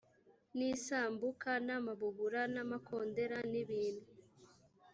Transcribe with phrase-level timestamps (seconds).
[0.57, 4.07] n isambuka n amabubura n amakondera n ibintu